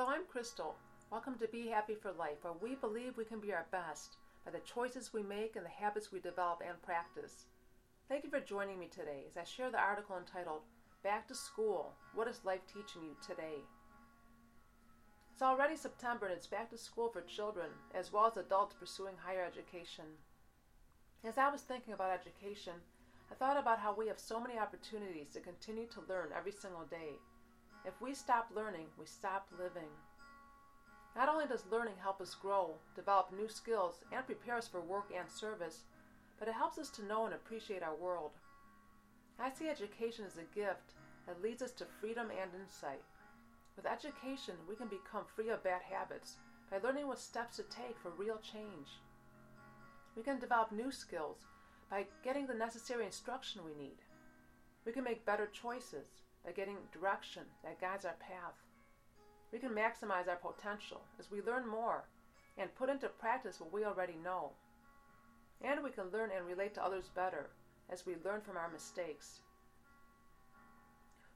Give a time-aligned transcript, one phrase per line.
[0.00, 0.76] Hello, I'm Crystal.
[1.12, 4.50] Welcome to Be Happy for Life, where we believe we can be our best by
[4.50, 7.44] the choices we make and the habits we develop and practice.
[8.08, 10.62] Thank you for joining me today as I share the article entitled
[11.04, 13.60] Back to School What is Life Teaching You Today?
[15.34, 19.16] It's already September and it's back to school for children as well as adults pursuing
[19.22, 20.06] higher education.
[21.28, 22.72] As I was thinking about education,
[23.30, 26.86] I thought about how we have so many opportunities to continue to learn every single
[26.90, 27.18] day.
[27.84, 29.88] If we stop learning, we stop living.
[31.16, 35.10] Not only does learning help us grow, develop new skills, and prepare us for work
[35.16, 35.84] and service,
[36.38, 38.32] but it helps us to know and appreciate our world.
[39.38, 40.92] I see education as a gift
[41.26, 43.02] that leads us to freedom and insight.
[43.76, 46.36] With education, we can become free of bad habits
[46.70, 49.00] by learning what steps to take for real change.
[50.16, 51.38] We can develop new skills
[51.90, 53.96] by getting the necessary instruction we need.
[54.84, 56.08] We can make better choices
[56.44, 58.54] by getting direction that guides our path.
[59.52, 62.04] We can maximize our potential as we learn more
[62.56, 64.52] and put into practice what we already know.
[65.62, 67.50] And we can learn and relate to others better
[67.92, 69.40] as we learn from our mistakes.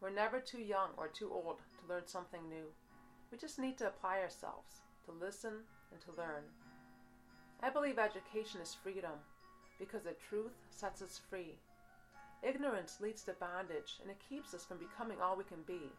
[0.00, 2.66] We're never too young or too old to learn something new.
[3.30, 5.52] We just need to apply ourselves, to listen,
[5.92, 6.42] and to learn.
[7.62, 9.12] I believe education is freedom
[9.78, 11.58] because the truth sets us free.
[12.42, 15.92] Ignorance leads to bondage and it keeps us from becoming all we can be.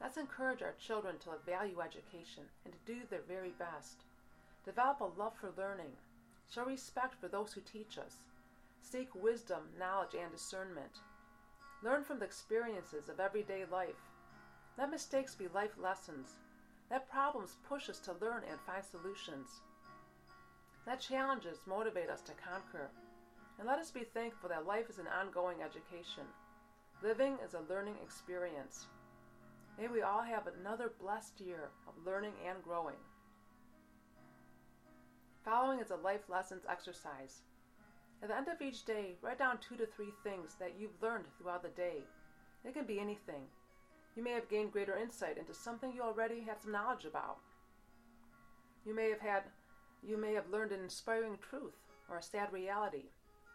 [0.00, 4.04] Let's encourage our children to value education and to do their very best.
[4.64, 5.92] Develop a love for learning.
[6.52, 8.16] Show respect for those who teach us.
[8.80, 11.00] Seek wisdom, knowledge, and discernment.
[11.82, 14.10] Learn from the experiences of everyday life.
[14.76, 16.36] Let mistakes be life lessons.
[16.90, 19.48] Let problems push us to learn and find solutions.
[20.86, 22.90] Let challenges motivate us to conquer.
[23.58, 26.24] And let us be thankful that life is an ongoing education.
[27.02, 28.86] Living is a learning experience.
[29.78, 32.96] May we all have another blessed year of learning and growing.
[35.44, 37.42] Following is a life lessons exercise.
[38.22, 41.26] At the end of each day, write down two to three things that you've learned
[41.36, 42.04] throughout the day.
[42.64, 43.42] It can be anything.
[44.16, 47.38] You may have gained greater insight into something you already had some knowledge about.
[48.86, 49.42] You may have had
[50.06, 51.74] you may have learned an inspiring truth
[52.08, 53.04] or a sad reality.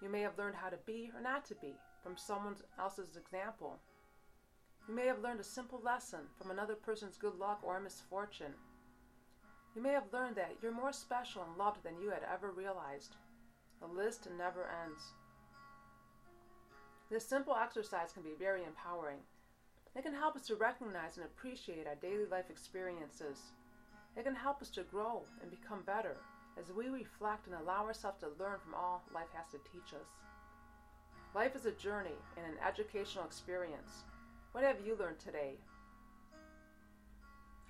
[0.01, 3.79] You may have learned how to be or not to be from someone else's example.
[4.87, 8.53] You may have learned a simple lesson from another person's good luck or misfortune.
[9.75, 13.15] You may have learned that you're more special and loved than you had ever realized.
[13.81, 15.01] The list never ends.
[17.11, 19.19] This simple exercise can be very empowering.
[19.95, 23.39] It can help us to recognize and appreciate our daily life experiences.
[24.15, 26.17] It can help us to grow and become better
[26.59, 30.07] as we reflect and allow ourselves to learn from all life has to teach us.
[31.33, 34.03] Life is a journey and an educational experience.
[34.51, 35.53] What have you learned today?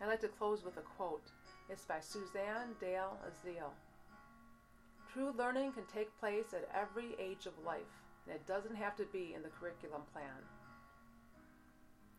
[0.02, 1.30] I'd like to close with a quote.
[1.70, 3.72] It's by Suzanne Dale Ezell.
[5.12, 9.06] True learning can take place at every age of life, and it doesn't have to
[9.12, 10.42] be in the curriculum plan.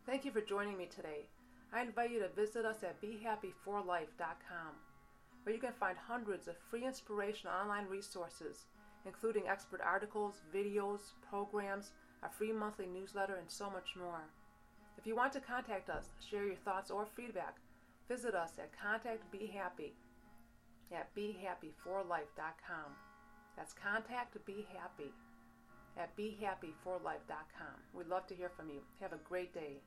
[0.04, 1.26] Thank you for joining me today.
[1.72, 4.89] I invite you to visit us at BeHappyForLife.com
[5.42, 8.66] where you can find hundreds of free inspirational online resources,
[9.06, 11.92] including expert articles, videos, programs,
[12.22, 14.22] a free monthly newsletter, and so much more.
[14.98, 17.56] If you want to contact us, share your thoughts or feedback,
[18.08, 19.92] visit us at contactbehappy
[20.92, 22.90] at behappyforlife.com.
[23.56, 25.10] That's contactbehappy
[25.96, 27.76] at behappyforlife.com.
[27.94, 28.80] We'd love to hear from you.
[29.00, 29.78] Have a great day.